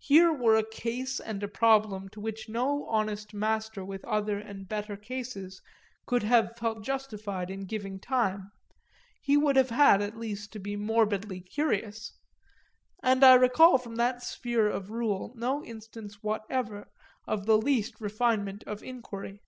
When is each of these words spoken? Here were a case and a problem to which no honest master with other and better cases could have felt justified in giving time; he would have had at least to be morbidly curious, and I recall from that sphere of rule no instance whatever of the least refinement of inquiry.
Here 0.00 0.32
were 0.32 0.56
a 0.56 0.68
case 0.68 1.20
and 1.20 1.40
a 1.40 1.46
problem 1.46 2.08
to 2.08 2.20
which 2.20 2.48
no 2.48 2.84
honest 2.88 3.32
master 3.32 3.84
with 3.84 4.04
other 4.04 4.36
and 4.40 4.66
better 4.68 4.96
cases 4.96 5.62
could 6.04 6.24
have 6.24 6.56
felt 6.56 6.82
justified 6.82 7.48
in 7.48 7.66
giving 7.66 8.00
time; 8.00 8.50
he 9.20 9.36
would 9.36 9.54
have 9.54 9.70
had 9.70 10.02
at 10.02 10.18
least 10.18 10.52
to 10.54 10.58
be 10.58 10.74
morbidly 10.74 11.40
curious, 11.40 12.12
and 13.04 13.22
I 13.22 13.34
recall 13.34 13.78
from 13.78 13.94
that 13.94 14.24
sphere 14.24 14.66
of 14.68 14.90
rule 14.90 15.32
no 15.36 15.62
instance 15.64 16.24
whatever 16.24 16.88
of 17.24 17.46
the 17.46 17.56
least 17.56 18.00
refinement 18.00 18.64
of 18.64 18.82
inquiry. 18.82 19.42